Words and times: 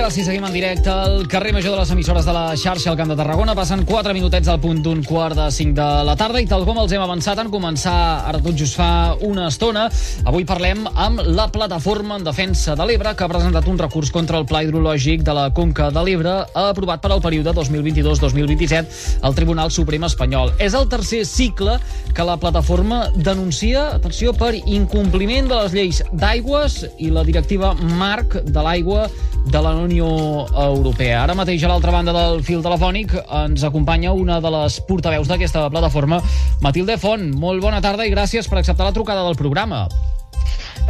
ara 0.00 0.10
sí 0.10 0.24
seguim 0.24 0.42
en 0.42 0.52
directe 0.52 0.90
al 0.90 1.28
carrer 1.28 1.52
Major 1.52 1.70
de 1.74 1.78
les 1.78 1.90
emissores 1.92 2.24
de 2.26 2.32
la 2.34 2.56
xarxa 2.56 2.90
al 2.90 2.96
Camp 2.96 3.10
de 3.12 3.16
Tarragona. 3.16 3.54
Passen 3.54 3.84
4 3.86 4.14
minutets 4.16 4.48
al 4.48 4.58
punt 4.58 4.80
d'un 4.82 5.02
quart 5.06 5.36
de 5.38 5.44
5 5.52 5.74
de 5.76 5.86
la 6.08 6.16
tarda 6.18 6.40
i 6.42 6.48
tal 6.50 6.64
com 6.66 6.80
els 6.82 6.90
hem 6.92 7.02
avançat 7.04 7.38
en 7.38 7.50
començar 7.52 7.94
ara 8.26 8.40
tot 8.42 8.56
just 8.58 8.74
fa 8.80 9.14
una 9.22 9.46
estona, 9.52 9.84
avui 10.26 10.46
parlem 10.48 10.82
amb 10.88 11.22
la 11.36 11.46
plataforma 11.52 12.16
en 12.18 12.24
defensa 12.26 12.74
de 12.74 12.86
l'Ebre 12.88 13.12
que 13.14 13.26
ha 13.26 13.28
presentat 13.30 13.68
un 13.70 13.78
recurs 13.78 14.10
contra 14.10 14.40
el 14.40 14.48
pla 14.50 14.64
hidrològic 14.64 15.22
de 15.22 15.36
la 15.36 15.50
Conca 15.54 15.90
de 15.94 16.02
l'Ebre 16.02 16.34
aprovat 16.64 17.04
per 17.04 17.12
al 17.12 17.22
període 17.22 17.54
2022-2027 17.54 19.20
al 19.22 19.36
Tribunal 19.38 19.70
Suprem 19.70 20.08
espanyol. 20.08 20.56
És 20.58 20.74
el 20.74 20.88
tercer 20.88 21.22
cicle 21.28 21.78
que 22.14 22.26
la 22.26 22.38
plataforma 22.40 23.04
denuncia, 23.14 23.90
atenció, 24.00 24.34
per 24.34 24.54
incompliment 24.56 25.52
de 25.52 25.62
les 25.62 25.78
lleis 25.78 26.02
d'aigües 26.10 26.82
i 26.98 27.12
la 27.14 27.22
directiva 27.22 27.76
marc 28.00 28.40
de 28.42 28.64
l'aigua 28.64 29.06
de 29.44 29.60
la 29.62 29.74
Unió 29.76 30.08
Europea. 30.48 31.22
Ara 31.22 31.36
mateix, 31.36 31.62
a 31.64 31.70
l'altra 31.70 31.92
banda 31.92 32.14
del 32.16 32.42
fil 32.46 32.62
telefònic, 32.64 33.14
ens 33.44 33.64
acompanya 33.66 34.14
una 34.16 34.40
de 34.40 34.50
les 34.54 34.80
portaveus 34.88 35.28
d'aquesta 35.28 35.68
plataforma, 35.70 36.20
Matilde 36.64 36.96
Font. 36.98 37.30
Molt 37.38 37.62
bona 37.62 37.82
tarda 37.84 38.06
i 38.06 38.12
gràcies 38.14 38.48
per 38.48 38.58
acceptar 38.60 38.88
la 38.88 38.96
trucada 38.96 39.24
del 39.26 39.36
programa. 39.36 39.86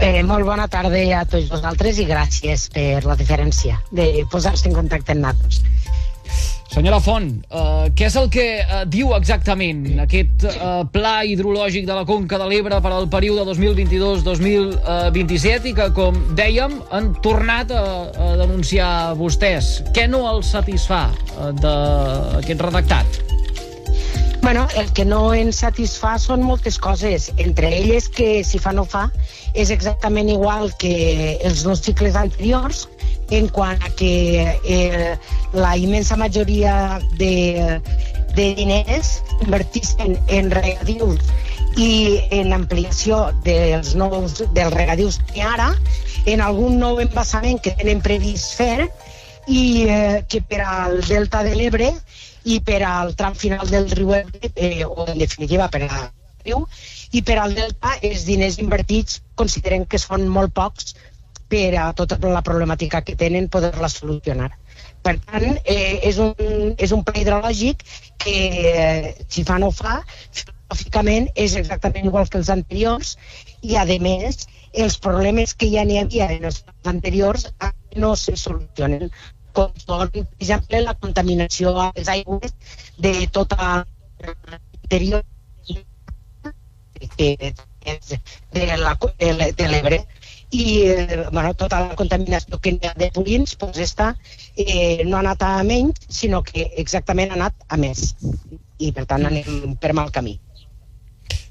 Eh, 0.02 0.22
molt 0.26 0.46
bona 0.46 0.66
tarda 0.66 1.00
a 1.20 1.24
tots 1.28 1.50
vosaltres 1.52 2.00
i 2.02 2.06
gràcies 2.08 2.66
per 2.74 3.04
la 3.06 3.14
diferència 3.18 3.78
de 3.94 4.24
posar-se 4.30 4.68
en 4.70 4.74
contacte 4.74 5.14
amb 5.14 5.26
nosaltres. 5.26 5.62
Senyora 6.74 6.98
Font, 6.98 7.28
uh, 7.54 7.86
què 7.94 8.08
és 8.08 8.16
el 8.18 8.24
que 8.34 8.58
uh, 8.58 8.82
diu 8.90 9.14
exactament 9.14 9.84
aquest 10.02 10.42
uh, 10.48 10.82
pla 10.90 11.22
hidrològic 11.22 11.86
de 11.86 11.94
la 11.94 12.02
Conca 12.08 12.34
de 12.40 12.48
l'Ebre 12.50 12.80
per 12.82 12.90
al 12.90 13.06
període 13.12 13.44
2022-2027 13.46 15.68
i 15.70 15.74
que, 15.76 15.86
com 15.94 16.18
dèiem, 16.34 16.82
han 16.90 17.14
tornat 17.22 17.70
a, 17.70 18.10
a 18.10 18.34
denunciar 18.42 19.14
vostès? 19.20 19.86
Què 19.94 20.10
no 20.10 20.26
els 20.32 20.50
satisfà 20.50 21.14
uh, 21.14 21.54
d'aquest 21.54 22.58
redactat? 22.66 23.06
Bueno, 24.42 24.66
el 24.74 24.90
que 24.98 25.06
no 25.06 25.30
ens 25.30 25.62
satisfà 25.62 26.18
són 26.18 26.42
moltes 26.42 26.74
coses, 26.82 27.30
entre 27.38 27.70
elles 27.70 28.10
que 28.10 28.42
si 28.42 28.58
fa 28.58 28.74
no 28.74 28.82
fa 28.82 29.14
és 29.54 29.70
exactament 29.70 30.26
igual 30.28 30.74
que 30.82 31.38
els 31.38 31.62
dos 31.62 31.78
cicles 31.86 32.18
anteriors, 32.18 32.90
en 33.38 33.48
quant 33.48 33.80
a 33.82 33.90
que 33.98 34.12
eh, 34.64 35.16
la 35.52 35.76
immensa 35.76 36.16
majoria 36.16 37.00
de, 37.18 37.80
de 38.34 38.46
diners 38.58 39.20
invertissin 39.42 40.18
en 40.28 40.50
regadius 40.50 41.32
i 41.76 42.20
en 42.30 42.52
ampliació 42.54 43.32
dels 43.46 43.94
nous 43.98 44.38
dels 44.54 44.74
regadius 44.74 45.18
que 45.32 45.42
ara, 45.42 45.72
en 46.30 46.40
algun 46.40 46.78
nou 46.78 47.00
embassament 47.02 47.60
que 47.62 47.74
tenen 47.80 48.02
previst 48.04 48.54
fer 48.58 48.88
i 49.50 49.86
eh, 49.90 50.22
que 50.28 50.40
per 50.40 50.62
al 50.64 51.00
Delta 51.04 51.42
de 51.44 51.54
l'Ebre 51.58 51.90
i 52.44 52.60
per 52.60 52.82
al 52.86 53.14
tram 53.16 53.34
final 53.34 53.66
del 53.70 53.90
riu 53.90 54.14
Ebre, 54.14 54.52
eh, 54.54 54.84
o 54.84 55.06
en 55.08 55.18
definitiva 55.18 55.68
per 55.72 55.82
al 55.88 56.10
riu, 56.44 56.66
i 57.12 57.22
per 57.22 57.38
al 57.40 57.54
Delta 57.56 57.96
els 58.02 58.24
diners 58.28 58.60
invertits 58.62 59.20
consideren 59.34 59.86
que 59.86 60.00
són 60.00 60.28
molt 60.28 60.54
pocs 60.54 60.94
per 61.48 61.70
a 61.78 61.92
tota 61.96 62.18
la 62.22 62.42
problemàtica 62.46 63.02
que 63.04 63.16
tenen 63.20 63.50
poder-la 63.52 63.90
solucionar. 63.92 64.50
Per 65.04 65.14
tant, 65.26 65.58
eh, 65.64 66.00
és, 66.08 66.18
un, 66.18 66.32
és 66.78 66.92
un 66.96 67.04
pla 67.04 67.20
hidrològic 67.20 67.84
que, 68.24 68.36
eh, 68.72 69.14
si 69.28 69.44
fa 69.44 69.58
no 69.60 69.70
fa, 69.70 70.00
filosòficament 70.32 71.28
és 71.36 71.56
exactament 71.60 72.08
igual 72.08 72.28
que 72.28 72.40
els 72.40 72.50
anteriors 72.54 73.14
i, 73.60 73.76
a 73.76 73.84
més, 73.84 74.46
els 74.72 74.98
problemes 74.98 75.54
que 75.54 75.68
ja 75.70 75.84
n'hi 75.84 76.00
havia 76.00 76.30
en 76.32 76.48
els 76.50 76.64
anteriors 76.90 77.46
no 78.00 78.16
se 78.16 78.34
solucionen 78.36 79.12
com 79.54 79.70
són, 79.78 80.08
per 80.10 80.24
exemple, 80.40 80.80
la 80.82 80.96
contaminació 80.98 81.76
a 81.78 81.90
les 81.96 82.10
aigües 82.10 82.54
de 82.98 83.12
tota 83.36 83.84
l'interior 84.24 85.22
de, 87.18 87.30
de, 87.84 89.52
de 89.60 89.68
l'Ebre 89.70 90.00
i 90.54 90.86
eh, 90.86 91.26
bueno, 91.32 91.52
tota 91.58 91.80
la 91.88 91.98
contaminació 91.98 92.60
que 92.62 92.76
hi 92.76 92.86
ha 92.86 92.94
de 92.98 93.10
purins 93.14 93.56
doncs 93.58 93.80
esta, 93.82 94.12
eh, 94.56 95.02
no 95.04 95.18
ha 95.18 95.24
anat 95.24 95.42
a 95.42 95.52
menys, 95.66 96.06
sinó 96.08 96.44
que 96.46 96.68
exactament 96.78 97.34
ha 97.34 97.38
anat 97.40 97.66
a 97.68 97.78
més. 97.80 98.12
I 98.78 98.92
per 98.94 99.06
tant 99.10 99.26
anem 99.26 99.74
per 99.82 99.94
mal 99.98 100.14
camí. 100.14 100.38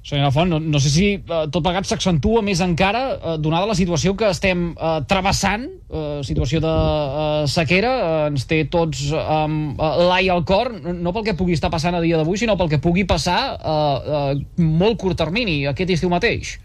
Senyora 0.03 0.33
Font, 0.35 0.49
no, 0.51 0.59
no 0.59 0.79
sé 0.83 0.89
si 0.91 1.05
eh, 1.15 1.43
tot 1.51 1.63
plegat 1.63 1.87
s'accentua 1.87 2.41
més 2.43 2.59
encara, 2.63 3.03
eh, 3.15 3.35
donada 3.43 3.69
la 3.69 3.75
situació 3.75 4.15
que 4.19 4.27
estem 4.31 4.65
eh, 4.71 4.97
travessant, 5.07 5.63
eh, 5.87 6.17
situació 6.27 6.59
de 6.63 6.73
eh, 6.73 7.45
sequera, 7.51 7.93
eh, 7.93 8.25
ens 8.31 8.43
té 8.47 8.65
tots 8.71 9.05
amb 9.15 9.79
eh, 9.79 9.93
l'ai 10.09 10.27
al 10.31 10.43
cor, 10.47 10.73
no 10.75 11.15
pel 11.15 11.27
que 11.29 11.37
pugui 11.39 11.55
estar 11.55 11.71
passant 11.71 11.95
a 11.95 12.03
dia 12.03 12.19
d'avui, 12.19 12.39
sinó 12.39 12.55
pel 12.59 12.71
que 12.71 12.83
pugui 12.83 13.07
passar 13.07 13.39
eh, 13.55 14.19
eh, 14.19 14.43
molt 14.63 14.99
curt 14.99 15.19
termini, 15.23 15.63
aquest 15.71 15.95
estiu 15.95 16.11
mateix. 16.11 16.57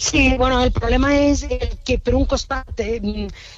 Sí, 0.00 0.36
bueno, 0.38 0.62
el 0.62 0.70
problema 0.70 1.08
és 1.18 1.40
que 1.82 1.96
per 1.98 2.12
un 2.14 2.22
costat 2.30 2.80
eh, 2.84 3.00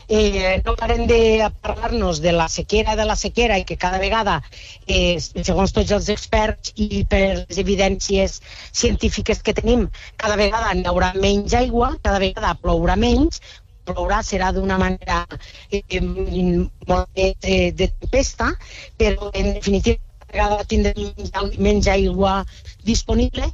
eh, 0.09 0.53
no 0.65 0.73
parem 0.79 1.03
de 1.07 1.51
parlar-nos 1.61 2.23
de 2.25 2.33
la 2.33 2.47
sequera 2.49 2.95
de 2.97 3.05
la 3.05 3.17
sequera 3.23 3.59
i 3.61 3.67
que 3.69 3.77
cada 3.77 3.99
vegada, 4.01 4.39
eh, 4.87 5.21
segons 5.21 5.75
tots 5.77 5.93
els 5.93 6.09
experts 6.15 6.73
i 6.81 7.03
per 7.11 7.21
les 7.43 7.61
evidències 7.61 8.39
científiques 8.73 9.45
que 9.45 9.53
tenim, 9.59 9.85
cada 10.17 10.39
vegada 10.41 10.73
hi 10.73 10.87
haurà 10.89 11.11
menys 11.27 11.59
aigua, 11.61 11.91
cada 12.01 12.23
vegada 12.25 12.55
plourà 12.63 12.97
menys, 12.97 13.43
plourà 13.85 14.23
serà 14.25 14.49
d'una 14.57 14.79
manera 14.81 15.27
eh, 15.69 16.01
molt 16.01 17.13
de, 17.21 17.35
de, 17.45 17.59
de 17.83 17.91
tempesta, 17.99 18.55
però 18.97 19.29
en 19.35 19.53
definitiva 19.59 20.01
cada 20.25 20.57
vegada 20.57 20.65
tindrem 20.73 21.61
menys 21.69 21.93
aigua 21.99 22.39
disponible 22.87 23.53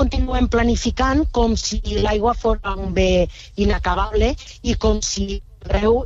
continuem 0.00 0.48
planificant 0.48 1.24
com 1.38 1.56
si 1.56 1.80
l'aigua 2.04 2.34
fos 2.34 2.58
un 2.76 2.92
bé 2.96 3.28
inacabable 3.56 4.34
i 4.62 4.74
com 4.74 5.00
si 5.02 5.42
el 5.62 5.78
riu, 5.78 6.04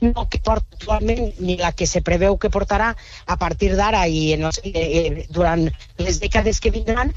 no 0.00 0.28
que 0.30 0.38
porta 0.38 0.76
actualment 0.76 1.32
ni 1.38 1.56
la 1.58 1.72
que 1.72 1.86
se 1.86 2.02
preveu 2.08 2.36
que 2.38 2.50
portarà 2.56 2.92
a 3.26 3.36
partir 3.36 3.72
d'ara 3.76 4.04
i 4.08 4.36
no 4.38 4.52
sé, 4.54 4.70
eh, 4.70 5.26
durant 5.30 5.66
les 5.98 6.20
dècades 6.22 6.60
que 6.60 6.70
vindran 6.70 7.12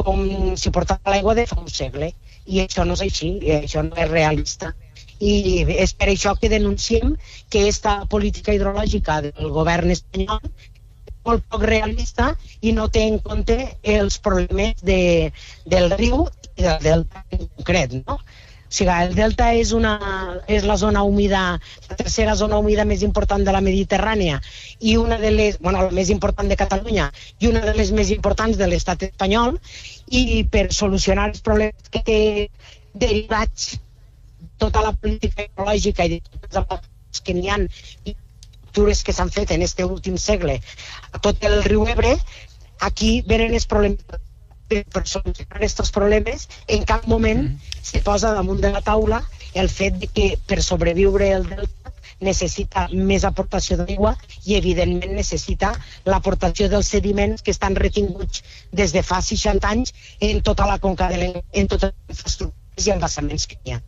com 0.00 0.56
si 0.56 0.70
portava 0.70 1.12
l'aigua 1.12 1.34
de 1.34 1.46
fa 1.46 1.60
un 1.60 1.68
segle. 1.68 2.12
I 2.46 2.60
això 2.64 2.84
no 2.84 2.96
és 2.96 3.04
així, 3.04 3.30
això 3.60 3.82
no 3.84 3.96
és 3.96 4.10
realista. 4.10 4.74
I 5.20 5.64
és 5.84 5.94
per 5.96 6.08
això 6.12 6.34
que 6.40 6.50
denunciem 6.52 7.14
que 7.48 7.62
aquesta 7.62 7.94
política 8.14 8.52
hidrològica 8.52 9.20
del 9.24 9.52
govern 9.54 9.94
espanyol 9.94 10.42
molt 11.26 11.44
poc 11.50 11.66
realista 11.68 12.32
i 12.60 12.72
no 12.76 12.88
té 12.92 13.04
en 13.08 13.20
compte 13.24 13.58
els 13.82 14.18
problemes 14.24 14.80
de, 14.82 15.32
del 15.66 15.92
riu 15.96 16.26
i 16.54 16.62
del 16.62 16.82
delta 16.82 17.24
en 17.30 17.46
concret, 17.46 17.94
no? 18.04 18.18
O 18.18 18.76
sigui, 18.76 18.90
el 18.90 19.12
delta 19.14 19.52
és, 19.54 19.70
una, 19.76 19.92
és 20.50 20.64
la 20.66 20.74
zona 20.80 21.04
humida, 21.06 21.42
la 21.88 21.96
tercera 21.98 22.34
zona 22.34 22.58
humida 22.58 22.86
més 22.88 23.04
important 23.06 23.44
de 23.46 23.52
la 23.54 23.60
Mediterrània 23.62 24.40
i 24.80 24.96
una 24.98 25.18
de 25.20 25.30
les, 25.30 25.60
bueno, 25.60 25.84
la 25.84 25.94
més 25.94 26.10
important 26.10 26.50
de 26.50 26.58
Catalunya 26.58 27.10
i 27.38 27.52
una 27.52 27.62
de 27.68 27.74
les 27.78 27.92
més 27.94 28.10
importants 28.10 28.58
de 28.58 28.66
l'estat 28.66 29.06
espanyol 29.06 29.60
i 30.10 30.42
per 30.50 30.66
solucionar 30.74 31.28
els 31.30 31.44
problemes 31.46 31.92
que 31.94 32.02
té 32.08 32.20
derivats 33.06 33.76
tota 34.58 34.82
la 34.82 34.92
política 34.92 35.46
ecològica 35.46 36.08
i 36.08 36.16
de 36.16 36.20
totes 36.26 36.66
les 37.12 37.22
que 37.24 37.34
n'hi 37.36 37.50
ha 37.50 37.58
infraestructures 38.74 39.04
que 39.04 39.12
s'han 39.12 39.30
fet 39.30 39.50
en 39.52 39.62
este 39.62 39.84
últim 39.84 40.16
segle 40.18 40.60
a 41.12 41.18
tot 41.18 41.42
el 41.44 41.62
riu 41.64 41.86
Ebre, 41.86 42.18
aquí 42.80 43.22
venen 43.26 43.54
els 43.54 43.66
problemes 43.66 44.02
per 44.68 45.06
solucionar 45.06 45.60
aquests 45.60 45.92
problemes, 45.92 46.48
en 46.66 46.84
cap 46.84 47.06
moment 47.06 47.44
mm. 47.44 47.58
se 47.82 48.00
posa 48.02 48.32
damunt 48.34 48.60
de 48.60 48.72
la 48.72 48.80
taula 48.80 49.22
el 49.54 49.68
fet 49.68 49.94
de 50.00 50.08
que 50.08 50.36
per 50.46 50.62
sobreviure 50.62 51.30
el 51.30 51.46
delta 51.46 51.92
necessita 52.20 52.88
més 52.92 53.24
aportació 53.24 53.76
d'aigua 53.76 54.16
i 54.44 54.56
evidentment 54.56 55.14
necessita 55.14 55.74
l'aportació 56.06 56.68
dels 56.68 56.88
sediments 56.88 57.42
que 57.42 57.52
estan 57.54 57.76
retinguts 57.76 58.42
des 58.72 58.92
de 58.92 59.02
fa 59.02 59.20
60 59.22 59.68
anys 59.68 59.94
en 60.20 60.42
tota 60.42 60.66
la 60.66 60.78
conca 60.78 61.10
de 61.12 61.30
en 61.30 61.68
totes 61.68 61.92
les 61.92 62.16
infraestructures 62.16 62.88
i 62.88 62.96
embassaments 62.96 63.46
que 63.46 63.60
hi 63.62 63.76
ha. 63.76 63.82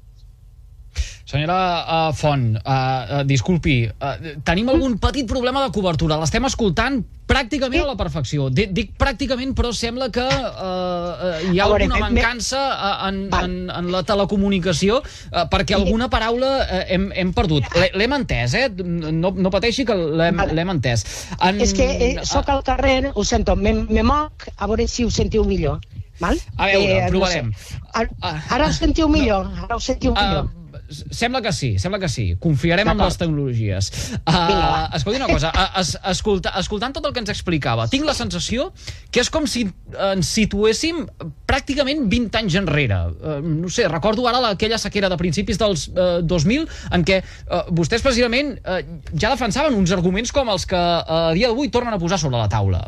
Senyora 1.26 1.58
uh, 1.82 2.12
Font, 2.14 2.54
uh, 2.54 2.62
uh, 2.62 3.22
disculpi, 3.26 3.80
uh, 3.90 4.14
tenim 4.46 4.68
algun 4.70 4.94
petit 5.02 5.26
problema 5.26 5.64
de 5.64 5.72
cobertura. 5.74 6.20
L'estem 6.22 6.44
escoltant 6.46 7.00
pràcticament 7.26 7.82
a 7.82 7.88
la 7.88 7.96
perfecció. 7.98 8.44
Dic, 8.54 8.70
dic 8.70 8.92
pràcticament, 8.94 9.50
però 9.58 9.72
sembla 9.74 10.06
que 10.14 10.22
uh, 10.22 11.40
hi 11.50 11.58
ha 11.58 11.66
alguna 11.66 11.98
mancança 11.98 12.60
en, 13.08 13.18
en, 13.34 13.56
en 13.74 13.90
la 13.90 14.04
telecomunicació 14.06 15.00
uh, 15.02 15.48
perquè 15.50 15.74
alguna 15.74 16.06
paraula 16.12 16.52
uh, 16.62 16.84
hem, 16.94 17.08
hem 17.10 17.32
perdut. 17.34 17.66
L'hem 17.98 18.14
entès, 18.20 18.54
eh? 18.54 18.68
No, 18.86 19.34
no 19.34 19.50
pateixi 19.50 19.82
que 19.88 19.98
l'hem 19.98 20.72
entès. 20.76 21.02
En... 21.40 21.58
És 21.58 21.74
que 21.74 21.88
eh, 21.90 22.12
sóc 22.22 22.54
al 22.54 22.62
carrer, 22.62 23.10
ho 23.10 23.26
sento, 23.26 23.58
me, 23.58 23.74
me 23.90 24.06
moc, 24.06 24.46
a 24.54 24.70
veure 24.70 24.86
si 24.86 25.02
ho 25.02 25.10
sentiu 25.10 25.42
millor. 25.42 25.82
Val? 26.22 26.38
A 26.54 26.70
veure, 26.70 27.00
eh, 27.00 27.10
provarem. 27.10 27.50
No 27.50 27.64
sé. 27.66 27.82
Ara, 27.98 28.30
ara 28.54 28.70
ho 28.70 28.78
sentiu 28.78 29.10
millor, 29.10 29.50
ara 29.66 29.74
ho 29.74 29.82
sentiu 29.82 30.14
millor. 30.14 30.46
Uh, 30.46 30.65
sembla 30.88 31.42
que 31.42 31.52
sí, 31.52 31.78
sembla 31.78 31.98
que 31.98 32.08
sí. 32.08 32.36
Confiarem 32.40 32.88
en 32.88 33.00
les 33.00 33.18
tecnologies. 33.18 33.90
Uh, 34.22 34.86
escolti 34.96 35.20
una 35.20 35.28
cosa, 35.30 35.52
es, 35.80 35.94
escolta, 36.12 36.52
escoltant 36.60 36.94
tot 36.96 37.06
el 37.08 37.14
que 37.14 37.22
ens 37.22 37.32
explicava, 37.32 37.88
tinc 37.92 38.06
la 38.06 38.14
sensació 38.16 38.70
que 39.10 39.22
és 39.22 39.30
com 39.32 39.48
si 39.50 39.66
ens 40.08 40.30
situéssim 40.38 41.04
pràcticament 41.48 42.06
20 42.12 42.40
anys 42.42 42.58
enrere. 42.62 43.00
Uh, 43.16 43.38
no 43.46 43.72
sé, 43.72 43.88
recordo 43.92 44.26
ara 44.30 44.42
aquella 44.52 44.78
sequera 44.82 45.10
de 45.12 45.18
principis 45.20 45.58
dels 45.62 45.88
uh, 45.94 46.20
2000 46.22 46.68
en 46.96 47.06
què 47.06 47.22
uh, 47.22 47.64
vostès 47.74 48.04
precisament 48.04 48.56
uh, 48.62 48.80
ja 49.14 49.32
defensaven 49.32 49.74
uns 49.78 49.94
arguments 49.96 50.34
com 50.34 50.52
els 50.52 50.68
que 50.68 50.78
uh, 50.78 51.26
a 51.30 51.34
dia 51.34 51.50
d'avui 51.50 51.72
tornen 51.72 51.94
a 51.94 52.00
posar 52.02 52.20
sobre 52.22 52.38
la 52.38 52.48
taula. 52.52 52.86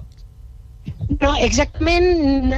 No, 1.21 1.35
exactament, 1.45 2.07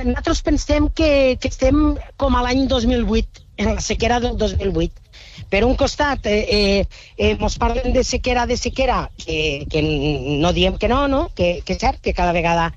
nosaltres 0.06 0.42
pensem 0.46 0.88
que, 0.94 1.36
que 1.40 1.50
estem 1.50 1.94
com 2.20 2.36
a 2.36 2.42
l'any 2.46 2.66
2008, 2.70 3.46
en 3.60 3.74
la 3.74 3.84
sequera 3.84 4.20
del 4.22 4.36
2008 4.38 5.10
per 5.50 5.64
un 5.66 5.74
costat, 5.74 6.26
eh, 6.30 6.46
eh, 6.56 6.86
eh, 7.16 7.36
mos 7.40 7.58
parlen 7.58 7.92
de 7.92 8.04
sequera, 8.04 8.46
de 8.46 8.56
sequera, 8.56 9.10
que, 9.18 9.66
que 9.70 9.82
no 9.82 10.52
diem 10.54 10.78
que 10.78 10.88
no, 10.88 11.08
no? 11.08 11.24
Que, 11.34 11.60
que 11.66 11.74
és 11.74 11.80
cert 11.82 11.98
que 12.04 12.14
cada 12.14 12.32
vegada 12.36 12.68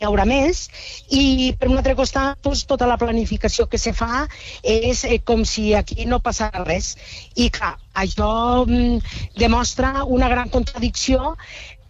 hi 0.00 0.06
haurà 0.08 0.24
més, 0.28 0.64
i 1.12 1.52
per 1.60 1.68
un 1.68 1.76
altre 1.76 1.94
costat, 1.98 2.40
pues, 2.42 2.64
tota 2.70 2.88
la 2.88 2.96
planificació 2.96 3.68
que 3.68 3.78
se 3.78 3.92
fa 3.92 4.24
és 4.62 5.04
eh, 5.04 5.20
com 5.20 5.44
si 5.44 5.74
aquí 5.76 6.08
no 6.08 6.22
passara 6.24 6.64
res. 6.64 6.94
I 7.36 7.50
clar, 7.52 7.76
això 7.92 8.32
mm, 8.64 9.14
demostra 9.36 10.08
una 10.08 10.32
gran 10.32 10.48
contradicció 10.48 11.36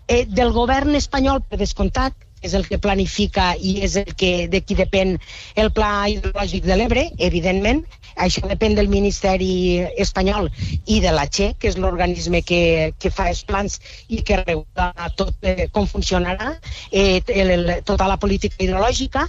eh, 0.09 0.27
del 0.27 0.53
govern 0.53 0.99
espanyol, 0.99 1.47
per 1.47 1.63
descomptat, 1.63 2.19
és 2.43 2.55
el 2.59 2.67
que 2.69 2.79
planifica 2.83 3.53
i 3.59 3.79
és 3.87 3.97
el 4.01 4.15
que 4.19 4.49
de 4.53 4.63
qui 4.67 4.77
depèn 4.79 5.17
el 5.57 5.73
pla 5.75 6.09
hidrològic 6.11 6.67
de 6.69 6.79
l'Ebre, 6.79 7.09
evidentment, 7.19 7.85
això 8.17 8.45
depèn 8.49 8.75
del 8.77 8.91
Ministeri 8.93 9.81
espanyol 10.03 10.51
i 10.87 11.01
de 11.01 11.13
la 11.15 11.27
Che, 11.27 11.53
que 11.59 11.71
és 11.71 11.79
l'organisme 11.81 12.43
que, 12.45 12.93
que 12.99 13.11
fa 13.11 13.31
els 13.33 13.43
plans 13.49 13.79
i 14.09 14.21
que 14.27 14.43
regula 14.43 15.11
tot 15.17 15.35
eh, 15.43 15.69
com 15.73 15.89
funcionarà 15.89 16.53
eh, 16.91 17.23
el, 17.29 17.55
el, 17.57 17.73
tota 17.89 18.09
la 18.11 18.19
política 18.21 18.61
hidrològica, 18.61 19.29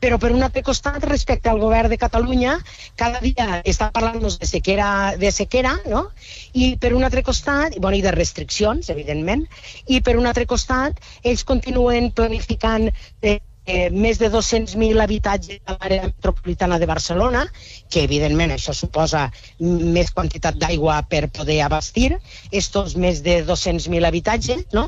però 0.00 0.18
per 0.22 0.32
un 0.34 0.44
altre 0.44 0.62
costat, 0.62 1.04
respecte 1.04 1.48
al 1.48 1.60
govern 1.62 1.90
de 1.92 1.98
Catalunya, 2.00 2.56
cada 3.00 3.20
dia 3.24 3.60
està 3.64 3.90
parlant 3.94 4.20
de 4.22 4.48
sequera, 4.48 5.16
de 5.20 5.32
sequera 5.32 5.76
no? 5.86 6.06
i 6.52 6.74
per 6.80 6.94
un 6.96 7.04
altre 7.06 7.22
costat, 7.26 7.78
bueno, 7.78 7.96
i 7.96 8.04
de 8.04 8.12
restriccions, 8.14 8.90
evidentment, 8.92 9.46
i 9.86 10.02
per 10.02 10.16
un 10.20 10.26
altre 10.26 10.46
costat, 10.46 11.00
ells 11.24 11.44
continuen 11.48 12.10
planificant 12.12 12.90
eh, 13.22 13.40
eh, 13.66 13.90
més 13.90 14.18
de 14.18 14.30
200.000 14.32 15.02
habitatges 15.02 15.60
a 15.66 15.76
l'àrea 15.76 16.06
metropolitana 16.06 16.78
de 16.78 16.86
Barcelona, 16.86 17.44
que 17.90 18.04
evidentment 18.06 18.54
això 18.54 18.74
suposa 18.74 19.26
més 19.58 20.12
quantitat 20.14 20.56
d'aigua 20.62 21.00
per 21.10 21.26
poder 21.34 21.58
abastir, 21.66 22.14
estos 22.50 22.96
més 22.96 23.22
de 23.26 23.40
200.000 23.46 24.06
habitatges, 24.06 24.64
no? 24.72 24.86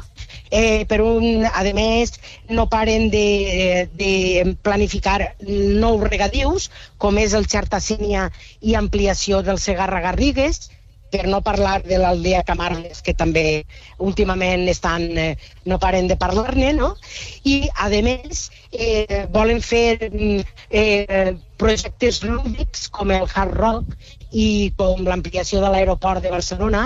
Eh, 0.50 0.86
per 0.88 1.02
un, 1.04 1.44
a 1.44 1.64
més, 1.76 2.14
no 2.48 2.68
paren 2.70 3.10
de, 3.12 3.88
de 3.98 4.56
planificar 4.62 5.34
nous 5.42 6.08
regadius, 6.08 6.70
com 6.98 7.18
és 7.18 7.34
el 7.34 7.46
Xartacínia 7.50 8.30
i 8.60 8.74
ampliació 8.78 9.42
del 9.42 9.58
Segarra 9.58 10.00
Garrigues, 10.04 10.68
per 11.10 11.26
no 11.26 11.40
parlar 11.44 11.82
de 11.86 11.98
l'aldea 12.00 12.44
Camarles, 12.44 13.02
que 13.02 13.14
també 13.14 13.64
últimament 13.98 14.66
estan, 14.68 15.08
eh, 15.18 15.34
no 15.64 15.78
paren 15.82 16.08
de 16.08 16.16
parlar-ne, 16.20 16.72
no? 16.76 16.94
I, 17.44 17.68
a 17.74 17.88
més, 18.04 18.48
eh, 18.72 19.26
volen 19.32 19.60
fer 19.62 20.10
mm, 20.10 20.40
eh, 20.70 21.34
projectes 21.58 22.22
lúdics 22.22 22.86
com 22.94 23.10
el 23.10 23.26
Hard 23.34 23.56
Rock 23.58 23.96
i 24.30 24.72
com 24.76 25.02
l'ampliació 25.06 25.60
de 25.62 25.70
l'aeroport 25.72 26.22
de 26.22 26.30
Barcelona 26.30 26.84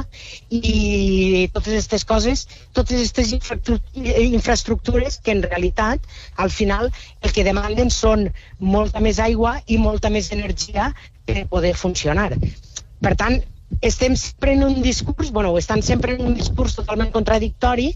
i 0.49 1.49
totes 1.53 1.73
aquestes 1.73 2.05
coses, 2.09 2.47
totes 2.73 3.01
aquestes 3.01 3.33
infraestructures 3.93 5.19
que 5.19 5.35
en 5.35 5.43
realitat 5.43 6.07
al 6.37 6.51
final 6.51 6.91
el 7.21 7.35
que 7.35 7.45
demanden 7.45 7.91
són 7.91 8.29
molta 8.59 9.03
més 9.03 9.19
aigua 9.19 9.59
i 9.67 9.79
molta 9.79 10.11
més 10.11 10.31
energia 10.33 10.93
per 11.27 11.45
poder 11.51 11.75
funcionar. 11.79 12.31
Per 13.03 13.17
tant, 13.19 13.43
estem 13.81 14.17
sempre 14.17 14.53
en 14.53 14.65
un 14.65 14.83
discurs, 14.83 15.31
bueno, 15.31 15.57
estan 15.59 15.83
sempre 15.83 16.15
en 16.15 16.27
un 16.27 16.35
discurs 16.35 16.75
totalment 16.77 17.11
contradictori 17.11 17.93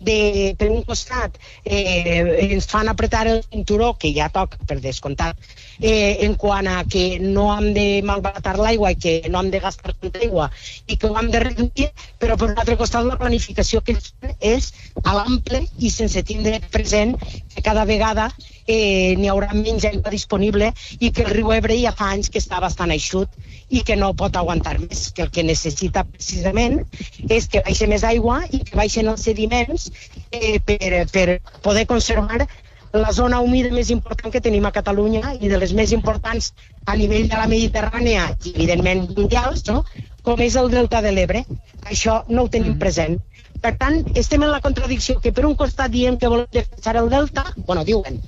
de, 0.00 0.54
per 0.58 0.70
un 0.72 0.82
costat, 0.88 1.36
eh, 1.64 2.48
ens 2.48 2.66
fan 2.66 2.88
apretar 2.88 3.26
el 3.28 3.42
cinturó, 3.44 3.92
que 4.00 4.12
ja 4.16 4.30
toca, 4.32 4.58
per 4.66 4.80
descomptat, 4.80 5.36
eh, 5.80 6.24
en 6.26 6.34
quant 6.40 6.66
a 6.66 6.82
que 6.88 7.18
no 7.20 7.50
hem 7.54 7.72
de 7.76 7.86
malbaratar 8.06 8.56
l'aigua 8.58 8.94
i 8.94 9.00
que 9.00 9.14
no 9.28 9.40
hem 9.40 9.50
de 9.52 9.60
gastar 9.60 9.94
tanta 9.94 10.20
aigua 10.24 10.50
i 10.86 10.96
que 10.96 11.08
ho 11.08 11.18
hem 11.20 11.30
de 11.30 11.44
reduir, 11.44 11.90
però 12.18 12.38
per 12.40 12.50
un 12.50 12.58
altre 12.58 12.78
costat 12.80 13.04
la 13.06 13.18
planificació 13.20 13.84
que 13.84 13.96
és 14.40 14.72
a 15.04 15.16
l'ample 15.16 15.62
i 15.78 15.92
sense 15.92 16.24
tindre 16.24 16.60
present 16.72 17.16
que 17.54 17.62
cada 17.62 17.84
vegada 17.84 18.30
eh, 18.66 19.16
n'hi 19.18 19.28
haurà 19.30 19.52
menys 19.56 19.86
aigua 19.88 20.12
disponible 20.12 20.70
i 20.98 21.10
que 21.10 21.24
el 21.26 21.32
riu 21.34 21.52
Ebre 21.56 21.76
ja 21.80 21.92
fa 21.96 22.10
anys 22.14 22.30
que 22.32 22.40
està 22.42 22.60
bastant 22.62 22.92
eixut 22.94 23.28
i 23.70 23.82
que 23.86 23.96
no 23.96 24.12
pot 24.18 24.36
aguantar 24.36 24.76
més, 24.82 25.08
que 25.14 25.24
el 25.26 25.32
que 25.34 25.44
necessita 25.46 26.04
precisament 26.08 26.80
és 27.28 27.48
que 27.50 27.62
baixe 27.66 27.88
més 27.90 28.04
aigua 28.06 28.40
i 28.50 28.62
que 28.66 28.78
baixen 28.78 29.10
els 29.12 29.26
sediments 29.26 29.89
eh, 30.30 30.58
per, 30.64 31.06
per 31.12 31.40
poder 31.62 31.86
conservar 31.86 32.46
la 32.92 33.12
zona 33.14 33.38
humida 33.40 33.70
més 33.70 33.90
important 33.94 34.32
que 34.34 34.42
tenim 34.42 34.66
a 34.66 34.74
Catalunya 34.74 35.36
i 35.38 35.48
de 35.48 35.58
les 35.62 35.72
més 35.78 35.92
importants 35.94 36.52
a 36.86 36.96
nivell 36.98 37.28
de 37.30 37.38
la 37.38 37.46
Mediterrània 37.50 38.30
i 38.44 38.54
evidentment 38.54 39.06
mundials, 39.16 39.62
no? 39.68 39.84
com 40.26 40.40
és 40.42 40.56
el 40.58 40.70
delta 40.72 41.00
de 41.02 41.12
l'Ebre. 41.14 41.44
Això 41.86 42.22
no 42.28 42.44
ho 42.44 42.48
tenim 42.50 42.74
mm. 42.74 42.80
present. 42.82 43.18
Per 43.60 43.74
tant, 43.76 44.00
estem 44.16 44.42
en 44.42 44.50
la 44.50 44.60
contradicció 44.64 45.18
que 45.20 45.32
per 45.36 45.44
un 45.46 45.54
costat 45.54 45.92
diem 45.92 46.16
que 46.18 46.28
volen 46.32 46.48
defensar 46.50 46.96
el 46.96 47.10
delta, 47.12 47.44
bueno, 47.68 47.84
diuen 47.84 48.20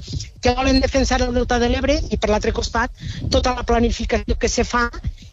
que 0.42 0.52
volen 0.58 0.80
defensar 0.82 1.22
el 1.22 1.32
delta 1.34 1.58
de 1.62 1.70
l'Ebre 1.72 1.96
i 2.10 2.18
per 2.20 2.28
l'altre 2.30 2.52
costat 2.52 2.92
tota 3.32 3.54
la 3.56 3.64
planificació 3.64 4.36
que 4.36 4.50
se 4.52 4.64
fa 4.68 4.88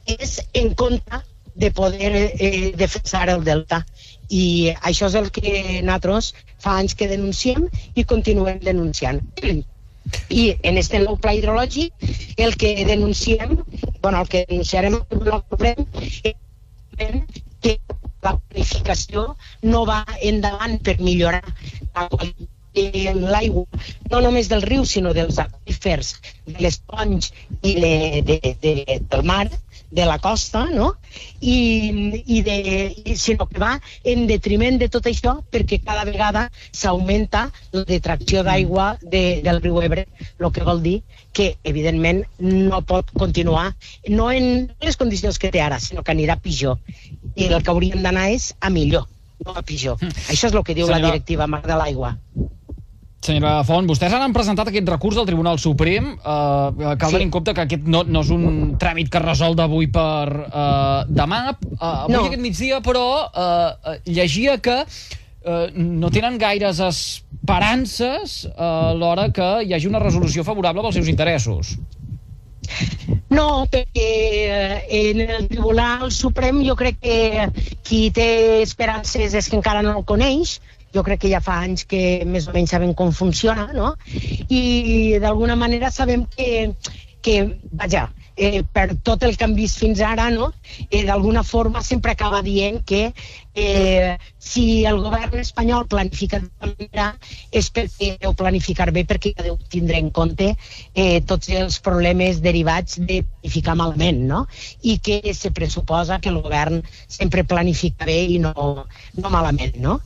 és 0.05 0.39
en 0.53 0.71
contra 0.73 1.23
de 1.59 1.71
poder 1.75 2.11
eh, 2.15 2.71
defensar 2.77 3.27
el 3.33 3.43
delta. 3.43 3.83
I 4.29 4.45
això 4.91 5.09
és 5.09 5.17
el 5.19 5.29
que 5.35 5.51
nosaltres 5.81 6.33
fa 6.63 6.77
anys 6.81 6.95
que 6.99 7.09
denunciem 7.11 7.67
i 7.95 8.05
continuem 8.11 8.59
denunciant. 8.65 9.21
I 10.29 10.43
en 10.63 10.77
este 10.81 11.01
nou 11.03 11.17
pla 11.21 11.33
hidrològic 11.37 12.37
el 12.45 12.55
que 12.61 12.73
denunciem, 12.85 13.57
bueno, 14.01 14.21
el 14.21 14.29
que 14.29 14.45
denunciarem 14.49 14.99
al 14.99 15.05
Tribunal 15.09 15.85
és 16.23 16.35
que 17.61 17.75
la 18.23 18.35
planificació 18.37 19.25
no 19.63 19.83
va 19.89 20.03
endavant 20.31 20.79
per 20.83 20.99
millorar 20.99 21.43
la 21.43 22.07
qualitat 22.09 22.55
l'aigua, 22.79 23.65
no 24.11 24.19
només 24.21 24.47
del 24.49 24.61
riu, 24.61 24.85
sinó 24.85 25.13
dels 25.13 25.39
aquífers, 25.41 26.13
de 26.45 26.59
les 26.61 26.77
ponts 26.79 27.31
i 27.61 27.73
de, 27.81 28.21
de, 28.29 28.37
de, 28.61 28.99
del 29.09 29.23
mar, 29.23 29.49
de 29.91 30.05
la 30.05 30.19
costa, 30.19 30.65
no? 30.69 30.93
I, 31.41 32.21
i 32.25 32.41
de, 32.45 32.57
i, 33.03 33.15
sinó 33.17 33.47
que 33.49 33.59
va 33.61 33.71
en 34.03 34.27
detriment 34.29 34.77
de 34.81 34.89
tot 34.93 35.07
això 35.09 35.39
perquè 35.51 35.79
cada 35.83 36.05
vegada 36.07 36.45
s'augmenta 36.71 37.47
la 37.73 37.85
detracció 37.89 38.43
d'aigua 38.45 38.91
de, 39.01 39.41
del 39.45 39.61
riu 39.63 39.81
Ebre, 39.81 40.05
el 40.39 40.51
que 40.53 40.65
vol 40.67 40.83
dir 40.85 40.99
que, 41.33 41.55
evidentment, 41.63 42.23
no 42.39 42.81
pot 42.85 43.09
continuar, 43.17 43.73
no 44.09 44.29
en 44.31 44.69
les 44.81 44.97
condicions 44.97 45.39
que 45.41 45.51
té 45.53 45.61
ara, 45.61 45.79
sinó 45.79 46.03
que 46.03 46.13
anirà 46.13 46.37
pitjor. 46.41 46.77
I 47.35 47.49
el 47.49 47.61
que 47.63 47.73
hauríem 47.73 48.05
d'anar 48.05 48.29
és 48.35 48.53
a 48.59 48.71
millor, 48.73 49.07
no 49.45 49.57
a 49.57 49.65
pitjor. 49.65 49.97
Mm. 50.01 50.29
Això 50.29 50.49
és 50.49 50.55
el 50.55 50.63
que 50.65 50.77
diu 50.77 50.87
Senyora... 50.87 51.01
la 51.01 51.13
directiva 51.13 51.47
Mar 51.49 51.65
de 51.65 51.77
l'Aigua. 51.79 52.15
Senyora 53.19 53.65
Font, 53.67 53.87
vostès 53.89 54.13
han 54.15 54.33
presentat 54.35 54.69
aquest 54.71 54.87
recurs 54.87 55.17
al 55.19 55.27
Tribunal 55.27 55.59
Suprem. 55.59 56.13
Uh, 56.23 56.95
cal 56.95 57.09
sí. 57.09 57.17
tenir 57.17 57.27
en 57.27 57.33
compte 57.33 57.53
que 57.55 57.65
aquest 57.65 57.87
no, 57.91 58.05
no 58.07 58.23
és 58.23 58.31
un 58.31 58.75
tràmit 58.79 59.11
que 59.11 59.19
es 59.19 59.25
resol 59.25 59.57
d'avui 59.59 59.89
per 59.91 60.27
uh, 60.31 61.03
demà. 61.11 61.41
Uh, 61.75 61.83
avui 62.05 62.15
no. 62.15 62.23
aquest 62.29 62.43
migdia, 62.45 62.79
però, 62.85 63.05
uh, 63.27 63.97
llegia 64.07 64.55
que 64.63 64.77
uh, 64.85 65.65
no 65.75 66.11
tenen 66.15 66.39
gaires 66.39 66.79
esperances 66.87 68.45
uh, 68.53 68.63
a 68.63 68.95
l'hora 68.95 69.27
que 69.35 69.51
hi 69.67 69.75
hagi 69.75 69.91
una 69.91 69.99
resolució 69.99 70.47
favorable 70.47 70.87
pels 70.87 71.01
seus 71.01 71.11
interessos. 71.11 71.75
No, 73.29 73.65
perquè 73.69 74.09
en 74.95 75.21
el 75.25 75.47
Tribunal 75.51 76.09
Suprem 76.13 76.63
jo 76.65 76.75
crec 76.79 76.99
que 77.03 77.47
qui 77.83 78.07
té 78.15 78.61
esperances 78.63 79.35
és 79.35 79.49
que 79.49 79.57
encara 79.59 79.83
no 79.85 79.97
el 79.99 80.05
coneix, 80.07 80.59
jo 80.95 81.03
crec 81.05 81.21
que 81.23 81.31
ja 81.31 81.41
fa 81.43 81.59
anys 81.65 81.85
que 81.89 82.23
més 82.25 82.47
o 82.47 82.55
menys 82.55 82.73
sabem 82.75 82.93
com 82.97 83.11
funciona, 83.15 83.69
no? 83.73 83.93
I 84.49 85.19
d'alguna 85.21 85.57
manera 85.59 85.91
sabem 85.91 86.25
que, 86.35 86.73
que 87.21 87.35
vaja, 87.71 88.07
eh, 88.39 88.63
per 88.63 88.87
tot 89.03 89.23
el 89.27 89.35
que 89.37 89.45
hem 89.45 89.55
vist 89.57 89.81
fins 89.83 90.01
ara, 90.05 90.29
no? 90.33 90.51
Eh, 90.89 91.03
d'alguna 91.05 91.43
forma 91.43 91.83
sempre 91.83 92.15
acaba 92.15 92.41
dient 92.45 92.81
que 92.85 93.09
eh, 93.59 94.17
si 94.39 94.85
el 94.89 95.01
govern 95.03 95.39
espanyol 95.41 95.85
planifica 95.91 96.39
és 97.51 97.69
perquè 97.75 98.13
deu 98.21 98.33
planificar 98.39 98.89
bé 98.95 99.03
perquè 99.09 99.33
deu 99.43 99.57
tindre 99.69 99.99
en 99.99 100.09
compte 100.15 100.53
eh, 100.95 101.19
tots 101.27 101.51
els 101.61 101.79
problemes 101.83 102.41
derivats 102.45 102.97
de 102.99 103.21
planificar 103.23 103.75
malament, 103.79 104.23
no? 104.31 104.45
I 104.81 104.97
que 105.03 105.33
se 105.33 105.51
pressuposa 105.51 106.19
que 106.23 106.31
el 106.31 106.41
govern 106.41 106.81
sempre 107.07 107.43
planifica 107.43 108.07
bé 108.09 108.19
i 108.35 108.39
no, 108.39 108.53
no 109.17 109.29
malament, 109.29 109.77
no? 109.83 109.99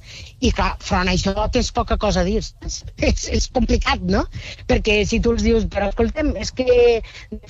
I 0.43 0.51
clar, 0.51 0.73
front 0.83 1.07
això 1.07 1.47
tens 1.53 1.71
poca 1.71 1.97
cosa 1.97 2.21
a 2.21 2.27
dir. 2.27 2.41
És, 3.09 3.27
és 3.31 3.47
complicat, 3.53 4.01
no? 4.03 4.25
Perquè 4.67 4.99
si 5.07 5.19
tu 5.23 5.31
els 5.35 5.43
dius, 5.45 5.67
però 5.71 5.89
escoltem, 5.91 6.33
és 6.39 6.51
que 6.55 7.01